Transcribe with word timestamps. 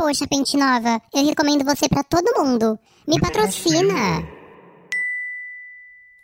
Poxa, 0.00 0.26
Pente 0.26 0.56
Nova, 0.56 0.98
eu 1.12 1.26
recomendo 1.26 1.62
você 1.62 1.86
pra 1.86 2.02
todo 2.02 2.42
mundo. 2.42 2.78
Me 3.06 3.20
patrocina. 3.20 4.26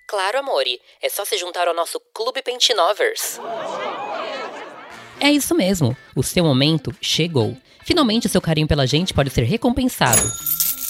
Claro, 0.07 0.39
amore. 0.39 0.81
É 1.03 1.11
só 1.11 1.27
se 1.27 1.37
juntar 1.37 1.69
ao 1.69 1.75
nosso 1.75 2.01
Clube 2.15 2.41
Pentinovers. 2.41 3.39
É 5.21 5.31
isso 5.31 5.55
mesmo. 5.55 5.95
O 6.15 6.23
seu 6.23 6.43
momento 6.43 6.91
chegou. 7.03 7.55
Finalmente, 7.85 8.31
seu 8.31 8.41
carinho 8.41 8.67
pela 8.67 8.87
gente 8.87 9.13
pode 9.13 9.29
ser 9.29 9.43
recompensado. 9.43 10.23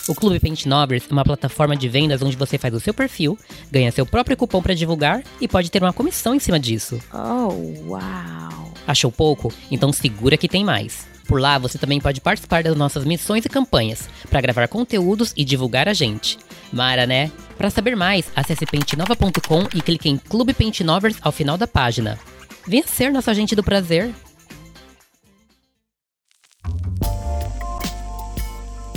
O 0.09 0.15
Clube 0.15 0.39
Pentinovers 0.39 1.07
é 1.11 1.13
uma 1.13 1.25
plataforma 1.25 1.75
de 1.75 1.89
vendas 1.89 2.23
onde 2.23 2.37
você 2.37 2.57
faz 2.57 2.73
o 2.73 2.79
seu 2.79 2.95
perfil, 2.95 3.37
ganha 3.69 3.91
seu 3.91 4.07
próprio 4.07 4.37
cupom 4.37 4.63
para 4.63 4.75
divulgar 4.75 5.25
e 5.41 5.49
pode 5.49 5.73
ter 5.73 5.83
uma 5.83 5.93
comissão 5.93 6.37
em 6.37 6.39
cima 6.39 6.61
disso. 6.61 7.01
Oh, 7.13 7.91
uau! 7.91 8.73
Achou 8.87 9.11
pouco? 9.11 9.53
Então 9.73 9.93
segura 9.93 10.37
que 10.37 10.49
tem 10.49 10.65
mais. 10.65 11.16
Por 11.27 11.41
lá 11.41 11.59
você 11.59 11.79
também 11.79 12.01
pode 12.01 12.21
participar 12.21 12.63
das 12.63 12.77
nossas 12.77 13.05
missões 13.05 13.45
e 13.45 13.49
campanhas 13.49 14.09
para 14.31 14.41
gravar 14.41 14.69
conteúdos 14.69 15.33
e 15.37 15.45
divulgar 15.45 15.89
a 15.89 15.95
gente. 15.95 16.39
Mara, 16.73 17.07
né? 17.07 17.31
Para 17.57 17.71
saber 17.71 17.97
mais, 17.97 18.31
acesse 18.37 18.67
pentinova.com 18.67 19.69
e 19.75 19.81
clique 19.81 20.09
em 20.09 20.19
Clube 20.19 20.53
Pentinovers 20.53 21.17
ao 21.23 21.33
final 21.33 21.57
da 21.57 21.67
página. 21.67 22.19
Venha 22.67 22.87
ser 22.87 23.13
nosso 23.13 23.31
agente 23.31 23.57
do 23.57 23.63
prazer. 23.63 24.15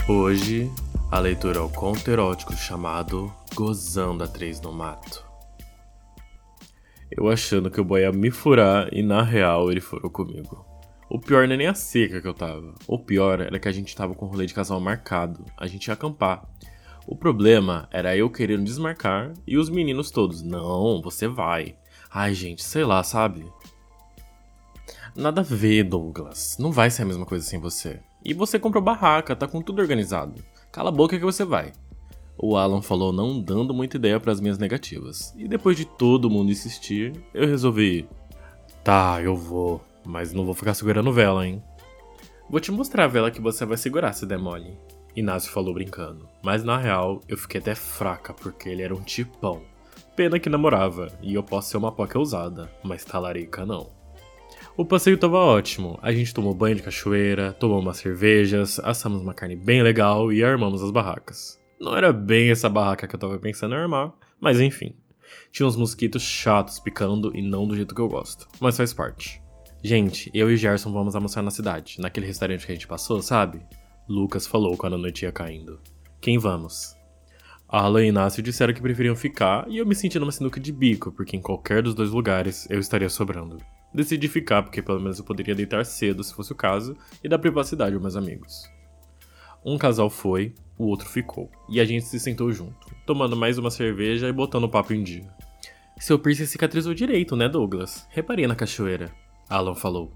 Hoje, 0.08 0.70
a 1.12 1.20
leitura 1.20 1.60
é 1.60 1.62
o 1.62 1.70
conto 1.70 2.10
erótico 2.10 2.54
chamado 2.54 3.32
Gozando 3.54 4.24
a 4.24 4.28
Três 4.28 4.60
no 4.60 4.72
Mato. 4.72 5.24
Eu 7.12 7.28
achando 7.30 7.72
que 7.72 7.82
o 7.82 7.84
boy 7.84 8.02
ia 8.02 8.12
me 8.12 8.30
furar 8.30 8.90
e 8.92 9.02
na 9.02 9.24
real 9.24 9.72
ele 9.72 9.82
furou 9.82 10.10
comigo. 10.10 10.69
O 11.10 11.18
pior 11.20 11.48
não 11.48 11.56
é 11.56 11.58
nem 11.58 11.68
a 11.68 11.74
seca 11.74 12.22
que 12.22 12.28
eu 12.28 12.34
tava. 12.36 12.76
O 12.88 13.00
pior 13.00 13.42
era 13.42 13.58
que 13.58 13.68
a 13.68 13.72
gente 13.72 13.96
tava 13.96 14.14
com 14.14 14.28
o 14.28 14.30
rolê 14.30 14.46
de 14.46 14.54
casal 14.54 14.80
marcado. 14.80 15.44
A 15.58 15.66
gente 15.66 15.88
ia 15.88 15.94
acampar. 15.96 16.48
O 17.08 17.16
problema 17.16 17.90
era 17.92 18.16
eu 18.16 18.30
querendo 18.30 18.64
desmarcar 18.64 19.34
e 19.48 19.58
os 19.58 19.72
meninos 19.72 20.12
todos. 20.12 20.44
Não, 20.44 21.02
você 21.02 21.28
vai. 21.28 21.76
Ai, 22.12 22.36
gente, 22.36 22.64
sei 22.64 22.84
lá, 22.84 23.04
sabe? 23.04 23.44
Nada 25.16 25.42
a 25.42 25.44
ver, 25.44 25.84
Douglas. 25.84 26.58
Não 26.60 26.72
vai 26.72 26.92
ser 26.92 27.02
a 27.02 27.06
mesma 27.06 27.26
coisa 27.26 27.44
sem 27.44 27.60
você. 27.60 28.00
E 28.24 28.32
você 28.32 28.60
comprou 28.60 28.84
barraca, 28.84 29.36
tá 29.36 29.48
com 29.48 29.64
tudo 29.64 29.82
organizado. 29.82 30.36
Cala 30.72 30.90
a 30.90 30.94
boca 30.94 31.18
que 31.18 31.26
você 31.26 31.44
vai. 31.44 31.74
O 32.38 32.56
Alan 32.56 32.84
falou 32.84 33.12
não 33.12 33.42
dando 33.42 33.74
muita 33.74 33.98
ideia 33.98 34.20
para 34.20 34.32
as 34.32 34.40
minhas 34.40 34.60
negativas. 34.60 35.34
E 35.36 35.48
depois 35.48 35.76
de 35.76 35.86
todo 35.86 36.30
mundo 36.30 36.52
insistir, 36.52 37.14
eu 37.34 37.48
resolvi. 37.48 38.08
Tá, 38.84 39.20
eu 39.22 39.36
vou, 39.36 39.84
mas 40.10 40.34
não 40.34 40.44
vou 40.44 40.56
ficar 40.56 40.74
segurando 40.74 41.14
vela, 41.14 41.48
hein? 41.48 41.64
Vou 42.50 42.60
te 42.60 42.72
mostrar 42.72 43.06
a 43.06 43.08
vela 43.08 43.30
que 43.30 43.40
você 43.40 43.64
vai 43.64 43.78
segurar 43.78 44.12
se 44.14 44.26
der 44.26 44.40
mole. 44.40 44.78
Inácio 45.16 45.52
falou 45.52 45.74
brincando. 45.74 46.28
Mas 46.44 46.64
na 46.64 46.78
real, 46.78 47.22
eu 47.28 47.38
fiquei 47.38 47.62
até 47.62 47.76
fraca 47.76 48.34
porque 48.34 48.68
ele 48.68 48.82
era 48.82 48.94
um 48.94 49.02
tipão. 49.02 49.62
Pena 50.16 50.40
que 50.40 50.50
namorava, 50.50 51.08
e 51.22 51.36
eu 51.36 51.44
posso 51.44 51.70
ser 51.70 51.78
uma 51.78 51.92
poca 51.92 52.20
usada, 52.20 52.70
mas 52.84 53.06
talarica 53.06 53.66
não. 53.66 53.92
O 54.76 54.84
passeio 54.84 55.18
tava 55.18 55.38
ótimo. 55.38 56.00
A 56.02 56.12
gente 56.12 56.34
tomou 56.34 56.54
banho 56.54 56.76
de 56.76 56.84
cachoeira, 56.84 57.54
tomou 57.54 57.80
umas 57.80 57.98
cervejas, 57.98 58.80
assamos 58.80 59.22
uma 59.22 59.34
carne 59.34 59.56
bem 59.56 59.84
legal 59.84 60.34
e 60.34 60.44
armamos 60.44 60.82
as 60.82 60.92
barracas. 60.92 61.60
Não 61.80 61.96
era 61.96 62.12
bem 62.12 62.50
essa 62.50 62.68
barraca 62.68 63.08
que 63.08 63.16
eu 63.16 63.20
tava 63.20 63.38
pensando 63.38 63.76
em 63.76 63.78
armar, 63.78 64.14
mas 64.40 64.60
enfim. 64.60 64.96
Tinha 65.52 65.68
uns 65.68 65.76
mosquitos 65.76 66.24
chatos 66.24 66.80
picando 66.80 67.32
e 67.36 67.42
não 67.42 67.68
do 67.68 67.76
jeito 67.76 67.94
que 67.94 68.02
eu 68.02 68.10
gosto, 68.10 68.48
mas 68.60 68.76
faz 68.76 68.92
parte. 68.92 69.42
Gente, 69.82 70.30
eu 70.34 70.52
e 70.52 70.58
Gerson 70.58 70.92
vamos 70.92 71.16
almoçar 71.16 71.42
na 71.42 71.52
cidade, 71.52 72.02
naquele 72.02 72.26
restaurante 72.26 72.66
que 72.66 72.72
a 72.72 72.76
gente 72.76 72.88
passou, 72.88 73.22
sabe? 73.22 73.62
Lucas 74.10 74.46
falou 74.46 74.76
quando 74.76 74.96
a 74.96 74.98
noite 74.98 75.24
ia 75.24 75.32
caindo. 75.32 75.80
Quem 76.20 76.38
vamos? 76.38 76.98
Alan 77.66 78.04
e 78.04 78.10
Inácio 78.10 78.44
disseram 78.44 78.74
que 78.74 78.82
preferiam 78.82 79.16
ficar 79.16 79.66
e 79.70 79.78
eu 79.78 79.86
me 79.86 79.96
senti 79.96 80.20
numa 80.20 80.34
sinuca 80.34 80.60
de 80.60 80.74
bico, 80.74 81.14
porque 81.14 81.38
em 81.38 81.42
qualquer 81.42 81.82
dos 81.82 81.96
dois 81.96 82.10
lugares 82.10 82.68
eu 82.70 82.80
estaria 82.80 83.08
sobrando. 83.08 83.58
Decidi 83.94 84.28
ficar 84.28 84.64
porque 84.64 84.82
pelo 84.82 85.00
menos 85.00 85.18
eu 85.18 85.24
poderia 85.24 85.56
deitar 85.56 85.86
cedo 85.86 86.24
se 86.24 86.34
fosse 86.34 86.52
o 86.52 86.56
caso 86.56 86.98
e 87.24 87.30
dar 87.30 87.40
privacidade 87.40 87.94
aos 87.94 88.02
meus 88.02 88.18
amigos. 88.18 88.70
Um 89.64 89.78
casal 89.78 90.10
foi, 90.10 90.56
o 90.78 90.88
outro 90.88 91.08
ficou, 91.08 91.50
e 91.70 91.80
a 91.80 91.86
gente 91.86 92.06
se 92.06 92.20
sentou 92.20 92.52
junto, 92.52 92.88
tomando 93.06 93.36
mais 93.36 93.58
uma 93.58 93.72
cerveja 93.72 94.28
e 94.28 94.34
botando 94.34 94.66
o 94.66 94.70
papo 94.70 94.94
em 94.94 95.04
dia. 95.04 95.28
Seu 95.98 96.20
piercing 96.20 96.46
cicatrizou 96.48 96.94
direito, 96.94 97.36
né, 97.36 97.48
Douglas? 97.48 98.08
Reparei 98.10 98.48
na 98.48 98.56
cachoeira. 98.56 99.10
Alan 99.50 99.74
falou. 99.74 100.12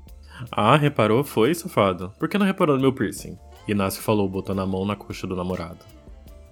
Ah, 0.51 0.77
reparou? 0.77 1.23
Foi, 1.23 1.53
safado. 1.55 2.13
Por 2.19 2.29
que 2.29 2.37
não 2.37 2.45
reparou 2.45 2.75
no 2.75 2.81
meu 2.81 2.93
piercing? 2.93 3.37
Inácio 3.67 4.01
falou, 4.01 4.29
botando 4.29 4.59
a 4.59 4.65
mão 4.65 4.85
na 4.85 4.95
coxa 4.95 5.25
do 5.25 5.35
namorado. 5.35 5.79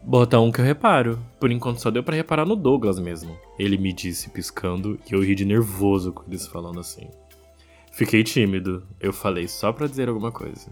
Bota 0.03 0.39
um 0.39 0.51
que 0.51 0.59
eu 0.59 0.65
reparo. 0.65 1.19
Por 1.39 1.51
enquanto 1.51 1.79
só 1.79 1.91
deu 1.91 2.03
para 2.03 2.15
reparar 2.15 2.45
no 2.45 2.55
Douglas 2.55 2.99
mesmo. 2.99 3.37
Ele 3.59 3.77
me 3.77 3.93
disse 3.93 4.29
piscando 4.31 4.99
e 5.09 5.13
eu 5.13 5.21
ri 5.23 5.35
de 5.35 5.45
nervoso 5.45 6.11
com 6.11 6.23
eles 6.27 6.47
falando 6.47 6.79
assim. 6.79 7.07
Fiquei 7.91 8.23
tímido. 8.23 8.87
Eu 8.99 9.13
falei 9.13 9.47
só 9.47 9.71
para 9.71 9.87
dizer 9.87 10.09
alguma 10.09 10.31
coisa. 10.31 10.71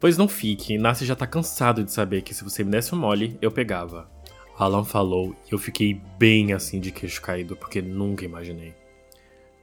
Pois 0.00 0.18
não 0.18 0.26
fique, 0.26 0.74
Inácio 0.74 1.06
já 1.06 1.14
tá 1.14 1.26
cansado 1.26 1.84
de 1.84 1.92
saber 1.92 2.22
que 2.22 2.34
se 2.34 2.44
você 2.44 2.64
me 2.64 2.70
desse 2.70 2.94
um 2.94 2.98
mole, 2.98 3.38
eu 3.40 3.50
pegava. 3.50 4.10
Alan 4.58 4.84
falou 4.84 5.34
e 5.48 5.52
eu 5.52 5.58
fiquei 5.58 6.00
bem 6.18 6.52
assim 6.52 6.80
de 6.80 6.90
queixo 6.90 7.22
caído 7.22 7.54
porque 7.56 7.80
nunca 7.80 8.24
imaginei. 8.24 8.74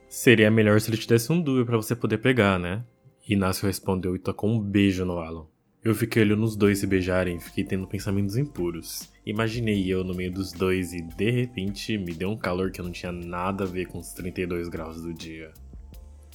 Seria 0.08 0.50
melhor 0.50 0.80
se 0.80 0.90
ele 0.90 0.96
te 0.96 1.08
desse 1.08 1.32
um 1.32 1.40
duo 1.40 1.64
para 1.64 1.76
você 1.76 1.94
poder 1.96 2.18
pegar, 2.18 2.58
né? 2.58 2.84
Inácio 3.28 3.66
respondeu 3.66 4.14
e 4.14 4.18
tocou 4.18 4.50
um 4.50 4.60
beijo 4.60 5.04
no 5.04 5.18
Alan. 5.18 5.46
Eu 5.82 5.94
fiquei 5.94 6.22
olhando 6.22 6.44
os 6.44 6.56
dois 6.56 6.78
se 6.78 6.86
beijarem 6.86 7.36
e 7.36 7.40
fiquei 7.40 7.62
tendo 7.62 7.86
pensamentos 7.86 8.36
impuros. 8.36 9.10
Imaginei 9.26 9.86
eu 9.86 10.02
no 10.02 10.14
meio 10.14 10.32
dos 10.32 10.50
dois 10.52 10.94
e 10.94 11.02
de 11.02 11.30
repente 11.30 11.98
me 11.98 12.14
deu 12.14 12.30
um 12.30 12.38
calor 12.38 12.70
que 12.70 12.80
não 12.80 12.90
tinha 12.90 13.12
nada 13.12 13.64
a 13.64 13.66
ver 13.66 13.86
com 13.86 13.98
os 13.98 14.12
32 14.12 14.68
graus 14.68 15.02
do 15.02 15.12
dia. 15.12 15.52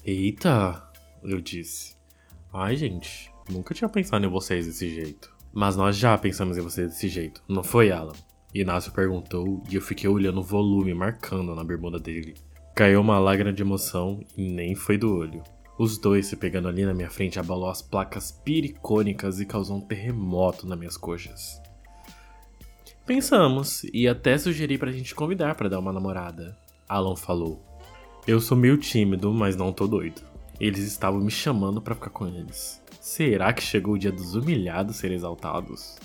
Eita, 0.06 0.92
eu 1.24 1.42
disse. 1.42 1.96
Ai, 2.54 2.76
gente, 2.76 3.32
nunca 3.50 3.74
tinha 3.74 3.90
pensado 3.90 4.26
em 4.26 4.30
vocês 4.30 4.68
desse 4.68 4.90
jeito. 4.90 5.36
Mas 5.52 5.76
nós 5.76 5.98
já 5.98 6.18
pensamos 6.18 6.58
em 6.58 6.62
vocês 6.62 6.90
desse 6.90 7.08
jeito, 7.08 7.44
não 7.48 7.64
foi, 7.64 7.92
Alan? 7.92 8.14
Inácio 8.54 8.92
perguntou 8.92 9.64
e 9.70 9.76
eu 9.76 9.82
fiquei 9.82 10.10
olhando 10.10 10.40
o 10.40 10.44
volume 10.44 10.94
marcando 10.94 11.56
na 11.56 11.64
bermuda 11.64 12.00
dele. 12.00 12.36
Caiu 12.80 13.02
uma 13.02 13.20
lágrima 13.20 13.52
de 13.52 13.62
emoção 13.62 14.24
e 14.38 14.50
nem 14.50 14.74
foi 14.74 14.98
do 14.98 15.14
olho. 15.14 15.44
Os 15.78 15.98
dois 15.98 16.28
se 16.28 16.38
pegando 16.38 16.70
ali 16.70 16.86
na 16.86 16.94
minha 16.94 17.10
frente 17.10 17.38
abalou 17.38 17.70
as 17.70 17.82
placas 17.82 18.32
piricônicas 18.32 19.42
e 19.42 19.46
causou 19.46 19.76
um 19.76 19.82
terremoto 19.82 20.66
nas 20.66 20.80
minhas 20.80 20.96
coxas. 20.96 21.62
Pensamos 23.06 23.84
e 23.94 24.08
até 24.08 24.38
sugeri 24.38 24.78
pra 24.78 24.94
gente 24.94 25.14
convidar 25.14 25.56
para 25.56 25.68
dar 25.68 25.80
uma 25.80 25.92
namorada. 25.92 26.58
Alan 26.88 27.18
falou. 27.18 27.62
Eu 28.26 28.40
sou 28.40 28.56
meio 28.56 28.78
tímido, 28.78 29.34
mas 29.34 29.58
não 29.58 29.74
tô 29.74 29.86
doido. 29.86 30.22
Eles 30.58 30.88
estavam 30.88 31.20
me 31.20 31.32
chamando 31.32 31.82
para 31.82 31.96
ficar 31.96 32.12
com 32.12 32.28
eles. 32.28 32.82
Será 33.02 33.52
que 33.52 33.62
chegou 33.62 33.96
o 33.96 34.00
dia 34.00 34.10
dos 34.14 34.36
humilhados 34.36 34.96
serem 34.96 35.18
exaltados? 35.18 35.98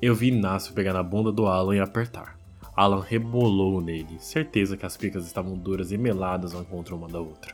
Eu 0.00 0.14
vi 0.14 0.28
Inácio 0.28 0.72
pegar 0.72 0.92
na 0.92 1.02
bunda 1.02 1.32
do 1.32 1.48
Alan 1.48 1.74
e 1.74 1.80
apertar. 1.80 2.37
Alan 2.78 3.00
rebolou 3.00 3.80
nele, 3.80 4.20
certeza 4.20 4.76
que 4.76 4.86
as 4.86 4.96
picas 4.96 5.26
estavam 5.26 5.58
duras 5.58 5.90
e 5.90 5.98
meladas 5.98 6.54
ao 6.54 6.60
encontro 6.60 6.94
uma 6.94 7.08
da 7.08 7.18
outra. 7.18 7.52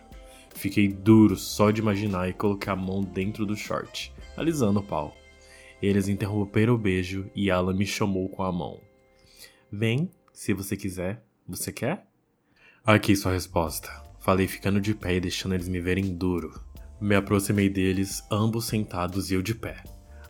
Fiquei 0.55 0.87
duro 0.87 1.35
só 1.35 1.71
de 1.71 1.81
imaginar 1.81 2.29
e 2.29 2.35
coloquei 2.35 2.71
a 2.71 2.77
mão 2.77 3.03
dentro 3.03 3.47
do 3.47 3.57
short, 3.57 4.13
alisando 4.37 4.81
o 4.81 4.83
pau. 4.83 5.17
Eles 5.81 6.09
interromperam 6.09 6.75
o 6.75 6.79
beijo 6.79 7.31
e 7.35 7.51
Alan 7.51 7.73
me 7.73 7.87
chamou 7.87 8.29
com 8.29 8.43
a 8.43 8.53
mão. 8.53 8.79
Vem, 9.73 10.11
se 10.31 10.53
você 10.53 10.77
quiser. 10.77 11.25
Você 11.49 11.73
quer? 11.73 12.07
Aqui 12.85 13.17
sua 13.17 13.33
resposta. 13.33 13.89
Falei 14.21 14.47
ficando 14.47 14.79
de 14.79 14.95
pé 14.95 15.15
e 15.15 15.21
deixando 15.21 15.55
eles 15.55 15.69
me 15.69 15.81
verem 15.81 16.15
duro. 16.15 16.53
Me 17.01 17.15
aproximei 17.15 17.71
deles, 17.71 18.23
ambos 18.31 18.67
sentados 18.67 19.31
e 19.31 19.35
eu 19.37 19.41
de 19.41 19.55
pé. 19.55 19.83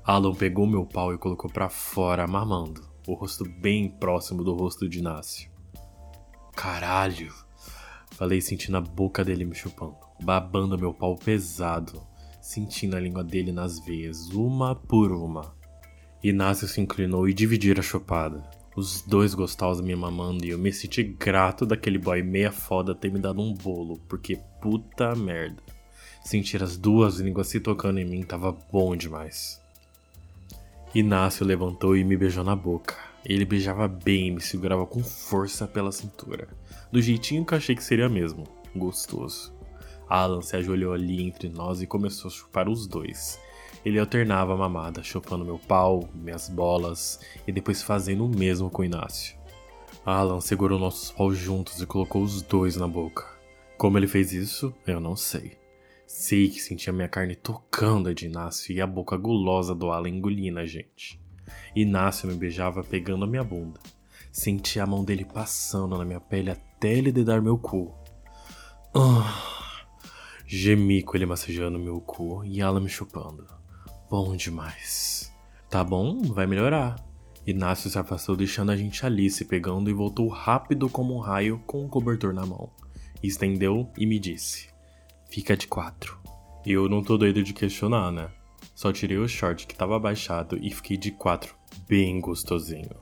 Alan 0.04 0.36
pegou 0.36 0.68
meu 0.68 0.86
pau 0.86 1.12
e 1.12 1.18
colocou 1.18 1.50
para 1.50 1.68
fora, 1.68 2.28
mamando, 2.28 2.93
o 3.06 3.14
rosto 3.14 3.44
bem 3.60 3.88
próximo 3.88 4.42
do 4.42 4.54
rosto 4.54 4.88
de 4.88 4.98
Inácio. 4.98 5.50
Caralho! 6.54 7.32
Falei 8.12 8.40
sentindo 8.40 8.76
a 8.76 8.80
boca 8.80 9.24
dele 9.24 9.44
me 9.44 9.54
chupando 9.54 10.04
babando 10.22 10.78
meu 10.78 10.92
pau 10.92 11.16
pesado, 11.16 12.02
sentindo 12.40 12.96
a 12.96 13.00
língua 13.00 13.24
dele 13.24 13.52
nas 13.52 13.78
veias, 13.84 14.28
uma 14.30 14.74
por 14.74 15.12
uma. 15.12 15.54
Inácio 16.22 16.66
se 16.66 16.80
inclinou 16.80 17.28
e 17.28 17.34
dividiram 17.34 17.80
a 17.80 17.82
chupada. 17.82 18.42
Os 18.76 19.02
dois 19.02 19.34
gostosos 19.34 19.84
me 19.84 19.94
mamando 19.94 20.44
e 20.44 20.50
eu 20.50 20.58
me 20.58 20.72
senti 20.72 21.02
grato 21.02 21.64
daquele 21.64 21.98
boy 21.98 22.22
meia 22.22 22.50
foda 22.50 22.94
ter 22.94 23.12
me 23.12 23.20
dado 23.20 23.40
um 23.40 23.52
bolo, 23.52 23.98
porque 24.08 24.40
puta 24.60 25.14
merda. 25.14 25.62
Sentir 26.24 26.62
as 26.62 26.76
duas 26.76 27.16
línguas 27.16 27.48
se 27.48 27.60
tocando 27.60 28.00
em 28.00 28.04
mim 28.04 28.22
tava 28.22 28.50
bom 28.72 28.96
demais. 28.96 29.63
Inácio 30.94 31.44
levantou 31.44 31.96
e 31.96 32.04
me 32.04 32.16
beijou 32.16 32.44
na 32.44 32.54
boca. 32.54 32.94
Ele 33.24 33.44
beijava 33.44 33.88
bem 33.88 34.28
e 34.28 34.30
me 34.30 34.40
segurava 34.40 34.86
com 34.86 35.02
força 35.02 35.66
pela 35.66 35.90
cintura, 35.90 36.46
do 36.92 37.02
jeitinho 37.02 37.44
que 37.44 37.52
achei 37.52 37.74
que 37.74 37.82
seria 37.82 38.08
mesmo, 38.08 38.44
gostoso. 38.76 39.52
Alan 40.08 40.40
se 40.40 40.54
ajoelhou 40.54 40.92
ali 40.92 41.20
entre 41.20 41.48
nós 41.48 41.82
e 41.82 41.86
começou 41.86 42.28
a 42.28 42.32
chupar 42.32 42.68
os 42.68 42.86
dois. 42.86 43.40
Ele 43.84 43.98
alternava 43.98 44.54
a 44.54 44.56
mamada, 44.56 45.02
chupando 45.02 45.44
meu 45.44 45.58
pau, 45.58 46.08
minhas 46.14 46.48
bolas 46.48 47.18
e 47.44 47.50
depois 47.50 47.82
fazendo 47.82 48.24
o 48.24 48.28
mesmo 48.28 48.70
com 48.70 48.82
o 48.82 48.84
Inácio. 48.84 49.36
Alan 50.06 50.40
segurou 50.40 50.78
nossos 50.78 51.10
paus 51.10 51.36
juntos 51.36 51.82
e 51.82 51.86
colocou 51.86 52.22
os 52.22 52.40
dois 52.40 52.76
na 52.76 52.86
boca. 52.86 53.26
Como 53.76 53.98
ele 53.98 54.06
fez 54.06 54.32
isso, 54.32 54.72
eu 54.86 55.00
não 55.00 55.16
sei. 55.16 55.63
Sei 56.06 56.48
que 56.48 56.60
sentia 56.60 56.92
minha 56.92 57.08
carne 57.08 57.34
tocando 57.34 58.08
a 58.08 58.12
de 58.12 58.26
Inácio 58.26 58.74
e 58.74 58.80
a 58.80 58.86
boca 58.86 59.16
gulosa 59.16 59.74
do 59.74 59.90
Alan 59.90 60.08
engolindo 60.08 60.58
a 60.58 60.66
gente. 60.66 61.20
Inácio 61.74 62.28
me 62.28 62.34
beijava 62.34 62.84
pegando 62.84 63.24
a 63.24 63.28
minha 63.28 63.42
bunda. 63.42 63.80
Senti 64.30 64.78
a 64.78 64.86
mão 64.86 65.02
dele 65.02 65.24
passando 65.24 65.96
na 65.96 66.04
minha 66.04 66.20
pele 66.20 66.50
até 66.50 66.92
ele 66.92 67.10
dedar 67.10 67.40
meu 67.40 67.56
cu. 67.56 67.94
Ah, 68.94 69.86
gemi 70.46 71.02
com 71.02 71.16
ele 71.16 71.26
massageando 71.26 71.78
meu 71.78 72.00
cu 72.00 72.44
e 72.44 72.60
ela 72.60 72.80
me 72.80 72.88
chupando. 72.88 73.46
Bom 74.10 74.36
demais. 74.36 75.32
Tá 75.70 75.82
bom, 75.82 76.20
vai 76.22 76.46
melhorar. 76.46 76.96
Inácio 77.46 77.88
se 77.88 77.98
afastou 77.98 78.36
deixando 78.36 78.72
a 78.72 78.76
gente 78.76 79.04
ali 79.04 79.30
se 79.30 79.44
pegando 79.44 79.88
e 79.88 79.94
voltou 79.94 80.28
rápido 80.28 80.88
como 80.88 81.14
um 81.14 81.20
raio 81.20 81.62
com 81.66 81.84
um 81.84 81.88
cobertor 81.88 82.34
na 82.34 82.44
mão. 82.44 82.70
Estendeu 83.22 83.90
e 83.96 84.06
me 84.06 84.18
disse: 84.18 84.73
Fica 85.34 85.56
de 85.56 85.66
quatro. 85.66 86.16
Eu 86.64 86.88
não 86.88 87.02
tô 87.02 87.18
doido 87.18 87.42
de 87.42 87.52
questionar, 87.52 88.12
né? 88.12 88.28
Só 88.72 88.92
tirei 88.92 89.18
o 89.18 89.26
short 89.26 89.66
que 89.66 89.74
tava 89.74 89.96
abaixado 89.96 90.56
e 90.62 90.70
fiquei 90.70 90.96
de 90.96 91.10
quatro, 91.10 91.56
bem 91.88 92.20
gostosinho. 92.20 92.94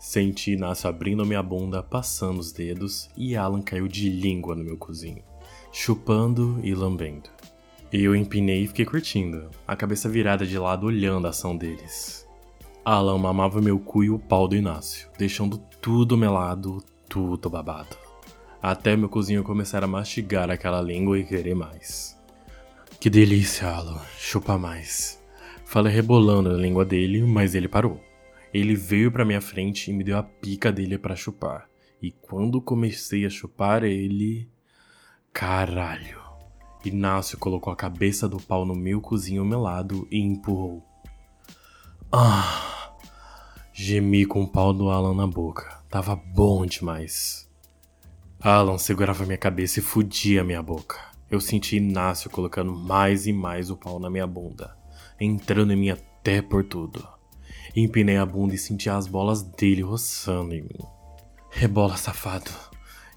Senti 0.00 0.52
Inácio 0.52 0.88
abrindo 0.88 1.26
minha 1.26 1.42
bunda, 1.42 1.82
passando 1.82 2.38
os 2.38 2.50
dedos, 2.50 3.10
e 3.14 3.36
Alan 3.36 3.60
caiu 3.60 3.88
de 3.88 4.08
língua 4.08 4.54
no 4.54 4.64
meu 4.64 4.78
cozinho, 4.78 5.22
chupando 5.70 6.58
e 6.62 6.74
lambendo. 6.74 7.28
Eu 7.92 8.16
empinei 8.16 8.62
e 8.62 8.68
fiquei 8.68 8.86
curtindo, 8.86 9.50
a 9.68 9.76
cabeça 9.76 10.08
virada 10.08 10.46
de 10.46 10.58
lado 10.58 10.86
olhando 10.86 11.26
a 11.26 11.30
ação 11.30 11.54
deles. 11.54 12.26
Alan 12.86 13.18
mamava 13.18 13.60
meu 13.60 13.78
cu 13.78 14.02
e 14.02 14.08
o 14.08 14.18
pau 14.18 14.48
do 14.48 14.56
Inácio, 14.56 15.10
deixando 15.18 15.58
tudo 15.82 16.16
melado, 16.16 16.82
tudo 17.06 17.50
babado. 17.50 18.05
Até 18.62 18.96
meu 18.96 19.08
cozinho 19.08 19.44
começar 19.44 19.84
a 19.84 19.86
mastigar 19.86 20.50
aquela 20.50 20.80
língua 20.80 21.18
e 21.18 21.24
querer 21.24 21.54
mais. 21.54 22.16
Que 22.98 23.10
delícia, 23.10 23.68
Alan, 23.68 24.00
chupa 24.18 24.56
mais. 24.58 25.22
Falei 25.64 25.92
rebolando 25.92 26.50
na 26.50 26.56
língua 26.56 26.84
dele, 26.84 27.22
mas 27.22 27.54
ele 27.54 27.68
parou. 27.68 28.00
Ele 28.52 28.74
veio 28.74 29.12
para 29.12 29.24
minha 29.24 29.40
frente 29.40 29.90
e 29.90 29.94
me 29.94 30.02
deu 30.02 30.16
a 30.16 30.22
pica 30.22 30.72
dele 30.72 30.96
para 30.96 31.14
chupar. 31.14 31.68
E 32.00 32.10
quando 32.10 32.60
comecei 32.60 33.26
a 33.26 33.30
chupar 33.30 33.84
ele. 33.84 34.48
Caralho! 35.32 36.20
Inácio 36.84 37.36
colocou 37.36 37.72
a 37.72 37.76
cabeça 37.76 38.28
do 38.28 38.40
pau 38.40 38.64
no 38.64 38.74
meu 38.74 39.00
cozinho 39.00 39.44
melado 39.44 40.06
e 40.10 40.18
empurrou. 40.18 40.82
Ah! 42.10 42.94
Gemi 43.72 44.24
com 44.24 44.42
o 44.42 44.48
pau 44.48 44.72
do 44.72 44.88
Alan 44.88 45.14
na 45.14 45.26
boca. 45.26 45.82
Tava 45.90 46.16
bom 46.16 46.64
demais. 46.64 47.45
Alan 48.48 48.78
segurava 48.78 49.26
minha 49.26 49.36
cabeça 49.36 49.80
e 49.80 49.82
fudia 49.82 50.44
minha 50.44 50.62
boca. 50.62 51.00
Eu 51.28 51.40
senti 51.40 51.78
Inácio 51.78 52.30
colocando 52.30 52.72
mais 52.72 53.26
e 53.26 53.32
mais 53.32 53.72
o 53.72 53.76
pau 53.76 53.98
na 53.98 54.08
minha 54.08 54.24
bunda, 54.24 54.76
entrando 55.18 55.72
em 55.72 55.76
mim 55.76 55.90
até 55.90 56.40
por 56.40 56.62
tudo. 56.62 57.04
Empinei 57.74 58.16
a 58.16 58.24
bunda 58.24 58.54
e 58.54 58.58
senti 58.58 58.88
as 58.88 59.08
bolas 59.08 59.42
dele 59.42 59.82
roçando 59.82 60.54
em 60.54 60.62
mim. 60.62 60.78
Rebola, 61.50 61.96
safado. 61.96 62.52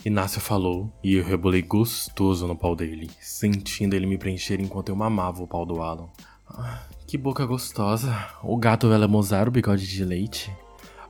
Inácio 0.04 0.42
falou 0.42 0.92
e 1.04 1.14
eu 1.14 1.24
rebolei 1.24 1.62
gostoso 1.62 2.48
no 2.48 2.58
pau 2.58 2.76
dele, 2.76 3.12
sentindo 3.22 3.96
ele 3.96 4.08
me 4.08 4.18
preencher 4.18 4.60
enquanto 4.60 4.90
eu 4.90 4.96
mamava 4.96 5.44
o 5.44 5.48
pau 5.48 5.64
do 5.64 5.80
Alan. 5.80 6.10
Ah, 6.48 6.88
que 7.06 7.20
boca 7.20 7.46
gostosa. 7.46 8.30
O 8.42 8.58
gato 8.58 8.90
vai 8.90 8.98
lamosar 8.98 9.48
o 9.48 9.52
bigode 9.52 9.88
de 9.88 10.04
leite. 10.04 10.52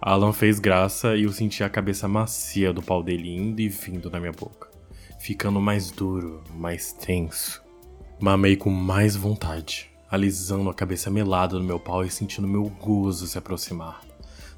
Alan 0.01 0.31
fez 0.31 0.59
graça 0.59 1.17
e 1.17 1.23
eu 1.23 1.33
senti 1.33 1.61
a 1.61 1.69
cabeça 1.69 2.07
macia 2.07 2.71
do 2.71 2.81
pau 2.81 3.03
dele 3.03 3.35
indo 3.35 3.59
e 3.59 3.67
vindo 3.67 4.09
na 4.09 4.17
minha 4.17 4.31
boca, 4.31 4.69
ficando 5.19 5.59
mais 5.59 5.91
duro, 5.91 6.41
mais 6.55 6.93
tenso. 6.93 7.61
Mamei 8.17 8.55
com 8.55 8.69
mais 8.69 9.17
vontade, 9.17 9.91
alisando 10.09 10.69
a 10.69 10.73
cabeça 10.73 11.09
melada 11.09 11.59
no 11.59 11.65
meu 11.65 11.77
pau 11.77 12.05
e 12.05 12.09
sentindo 12.09 12.47
meu 12.47 12.63
gozo 12.63 13.27
se 13.27 13.37
aproximar. 13.37 14.01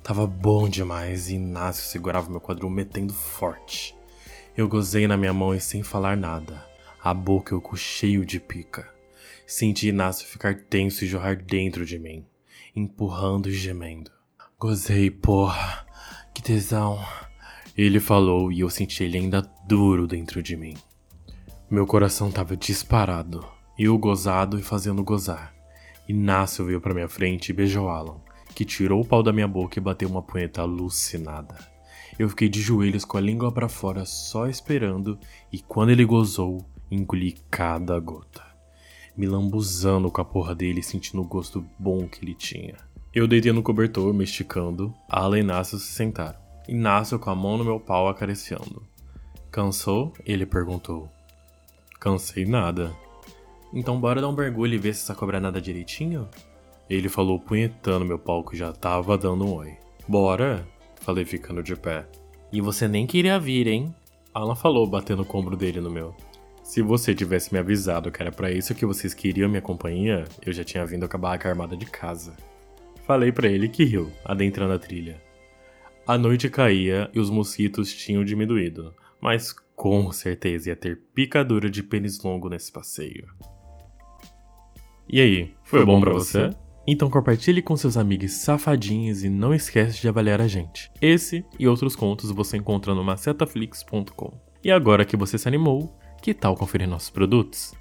Tava 0.04 0.28
bom 0.28 0.70
demais 0.70 1.28
e 1.28 1.36
Inácio 1.36 1.86
segurava 1.86 2.30
meu 2.30 2.40
quadril 2.40 2.70
metendo 2.70 3.14
forte. 3.14 3.96
Eu 4.56 4.68
gozei 4.68 5.08
na 5.08 5.18
minha 5.18 5.34
mão 5.34 5.56
e 5.56 5.60
sem 5.60 5.82
falar 5.82 6.16
nada, 6.16 6.64
a 7.04 7.16
boca 7.16 7.56
e 7.56 7.58
o 7.58 7.62
cu 7.62 7.76
cheio 7.76 8.24
de 8.24 8.40
pica. 8.40 8.88
Senti 9.48 9.88
Inácio 9.88 10.28
ficar 10.28 10.54
tenso 10.54 11.04
e 11.04 11.08
jorrar 11.08 11.36
dentro 11.36 11.84
de 11.84 11.98
mim, 11.98 12.24
empurrando 12.76 13.50
e 13.50 13.54
gemendo. 13.54 14.21
Gozei, 14.62 15.10
porra, 15.10 15.88
que 16.36 16.40
tesão. 16.40 17.04
Ele 17.76 18.00
falou 18.00 18.52
e 18.52 18.60
eu 18.60 18.70
senti 18.70 19.04
ele 19.04 19.18
ainda 19.18 19.42
duro 19.66 20.06
dentro 20.06 20.44
de 20.44 20.56
mim. 20.56 20.78
Meu 21.68 21.88
coração 21.88 22.30
tava 22.30 22.56
disparado, 22.56 23.44
eu 23.76 23.98
gozado 23.98 24.60
e 24.60 24.62
fazendo 24.62 25.04
gozar. 25.04 25.52
Inácio 26.08 26.64
veio 26.64 26.80
para 26.80 26.94
minha 26.94 27.10
frente 27.10 27.50
e 27.50 27.54
beijou 27.54 27.90
Alan, 27.90 28.22
que 28.54 28.64
tirou 28.64 29.02
o 29.02 29.06
pau 29.06 29.24
da 29.24 29.34
minha 29.34 29.48
boca 29.48 29.80
e 29.80 29.82
bateu 29.82 30.08
uma 30.08 30.22
punheta 30.22 30.62
alucinada. 30.62 31.56
Eu 32.20 32.30
fiquei 32.30 32.48
de 32.48 32.62
joelhos 32.62 33.04
com 33.04 33.18
a 33.18 33.22
língua 33.22 33.52
para 33.52 33.68
fora 33.68 34.06
só 34.06 34.46
esperando 34.46 35.18
e 35.52 35.58
quando 35.58 35.90
ele 35.90 36.06
gozou, 36.06 36.64
engoli 36.92 37.36
cada 37.50 38.00
gota. 38.00 38.46
Me 39.18 39.26
lambuzando 39.26 40.12
com 40.12 40.22
a 40.22 40.26
porra 40.26 40.54
dele 40.54 40.84
sentindo 40.84 41.24
o 41.24 41.28
gosto 41.28 41.66
bom 41.80 42.08
que 42.08 42.24
ele 42.24 42.36
tinha. 42.36 42.91
Eu 43.14 43.28
deitei 43.28 43.52
no 43.52 43.62
cobertor, 43.62 44.14
me 44.14 44.24
esticando. 44.24 44.94
Alan 45.10 45.38
e 45.38 45.42
Inácio 45.42 45.78
se 45.78 45.92
sentaram. 45.92 46.40
Inácio 46.66 47.20
com 47.20 47.30
a 47.30 47.36
mão 47.36 47.58
no 47.58 47.66
meu 47.66 47.78
pau 47.78 48.08
acariciando. 48.08 48.88
Cansou? 49.52 50.14
Ele 50.26 50.46
perguntou. 50.46 51.12
Cansei 52.00 52.46
nada. 52.46 52.90
Então 53.74 54.00
bora 54.00 54.22
dar 54.22 54.30
um 54.30 54.36
mergulho 54.36 54.76
e 54.76 54.78
ver 54.78 54.94
se 54.94 55.04
essa 55.04 55.14
cobra 55.14 55.42
nada 55.42 55.60
direitinho? 55.60 56.30
Ele 56.90 57.10
falou 57.10 57.38
punhetando 57.38 58.06
meu 58.06 58.18
pau 58.18 58.46
que 58.46 58.56
já 58.56 58.72
tava 58.72 59.18
dando 59.18 59.46
um 59.46 59.56
oi. 59.56 59.74
Bora? 60.08 60.66
Falei 61.02 61.26
ficando 61.26 61.62
de 61.62 61.76
pé. 61.76 62.08
E 62.50 62.62
você 62.62 62.88
nem 62.88 63.06
queria 63.06 63.38
vir, 63.38 63.68
hein? 63.68 63.94
Alan 64.34 64.56
falou, 64.56 64.88
batendo 64.88 65.28
o 65.30 65.38
ombro 65.38 65.58
dele 65.58 65.82
no 65.82 65.92
meu. 65.92 66.16
Se 66.64 66.82
você 66.82 67.14
tivesse 67.14 67.52
me 67.52 67.60
avisado 67.60 68.10
que 68.10 68.22
era 68.22 68.32
para 68.32 68.50
isso 68.50 68.74
que 68.74 68.86
vocês 68.86 69.14
queriam 69.14 69.50
minha 69.50 69.62
companhia, 69.62 70.24
eu 70.46 70.54
já 70.54 70.64
tinha 70.64 70.86
vindo 70.86 71.10
com 71.10 71.18
a 71.18 71.20
barraca 71.20 71.50
armada 71.50 71.76
de 71.76 71.86
casa. 71.86 72.34
Falei 73.04 73.32
para 73.32 73.50
ele 73.50 73.68
que 73.68 73.84
riu, 73.84 74.12
adentrando 74.24 74.74
a 74.74 74.80
trilha. 74.80 75.22
A 76.08 76.18
noite 76.18 76.50
caía 76.50 77.10
e 77.14 77.20
os 77.20 77.30
mosquitos 77.30 77.94
tinham 77.94 78.24
diminuído, 78.24 78.94
mas 79.22 79.54
com 79.76 80.12
certeza 80.12 80.70
ia 80.70 80.76
ter 80.76 81.02
picadura 81.14 81.70
de 81.70 81.84
pênis 81.84 82.22
longo 82.24 82.50
nesse 82.50 82.72
passeio. 82.72 83.28
E 85.08 85.20
aí, 85.20 85.54
foi, 85.64 85.80
foi 85.80 85.86
bom, 85.86 85.96
bom 85.96 86.02
para 86.02 86.14
você? 86.14 86.50
você? 86.50 86.58
Então 86.88 87.10
compartilhe 87.10 87.62
com 87.62 87.78
seus 87.78 87.96
amigos 87.96 88.32
safadinhos 88.34 89.24
e 89.24 89.30
não 89.30 89.54
esquece 89.54 90.02
de 90.02 90.08
avaliar 90.08 90.42
a 90.42 90.48
gente. 90.48 90.92
Esse 91.00 91.46
e 91.60 91.68
outros 91.68 91.96
contos 91.96 92.32
você 92.32 92.58
encontra 92.58 92.96
no 92.96 93.04
macetaflix.com. 93.04 94.34
E 94.64 94.72
agora 94.72 95.06
que 95.06 95.18
você 95.18 95.38
se 95.38 95.48
animou, 95.48 95.98
que 96.22 96.34
tal 96.34 96.56
conferir 96.56 96.88
nossos 96.88 97.10
produtos? 97.10 97.74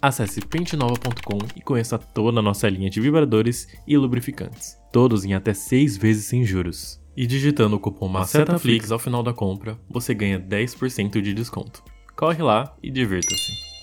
Acesse 0.00 0.40
pentenova.com 0.40 1.38
e 1.56 1.60
conheça 1.60 1.98
toda 1.98 2.40
a 2.40 2.42
nossa 2.42 2.68
linha 2.68 2.90
de 2.90 3.00
vibradores 3.00 3.66
e 3.86 3.96
lubrificantes, 3.96 4.76
todos 4.92 5.24
em 5.24 5.34
até 5.34 5.54
6 5.54 5.96
vezes 5.96 6.26
sem 6.26 6.44
juros. 6.44 7.00
E 7.16 7.26
digitando 7.26 7.76
o 7.76 7.80
cupom 7.80 8.08
MACETAFLIX 8.08 8.92
ao 8.92 8.98
final 8.98 9.22
da 9.22 9.32
compra, 9.32 9.78
você 9.88 10.12
ganha 10.12 10.38
10% 10.38 11.20
de 11.22 11.32
desconto. 11.32 11.82
Corre 12.14 12.42
lá 12.42 12.76
e 12.82 12.90
divirta-se! 12.90 13.75